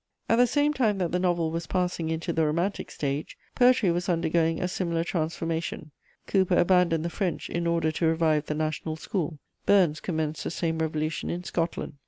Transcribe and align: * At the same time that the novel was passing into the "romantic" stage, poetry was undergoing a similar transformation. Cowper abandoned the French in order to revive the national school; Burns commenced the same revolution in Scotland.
* 0.17 0.29
At 0.31 0.37
the 0.37 0.47
same 0.47 0.73
time 0.73 0.97
that 0.97 1.11
the 1.11 1.19
novel 1.19 1.51
was 1.51 1.67
passing 1.67 2.09
into 2.09 2.33
the 2.33 2.43
"romantic" 2.43 2.89
stage, 2.89 3.37
poetry 3.53 3.91
was 3.91 4.09
undergoing 4.09 4.59
a 4.59 4.67
similar 4.67 5.03
transformation. 5.03 5.91
Cowper 6.25 6.57
abandoned 6.57 7.05
the 7.05 7.09
French 7.11 7.51
in 7.51 7.67
order 7.67 7.91
to 7.91 8.07
revive 8.07 8.47
the 8.47 8.55
national 8.55 8.95
school; 8.95 9.37
Burns 9.67 9.99
commenced 9.99 10.43
the 10.43 10.49
same 10.49 10.79
revolution 10.79 11.29
in 11.29 11.43
Scotland. 11.43 11.97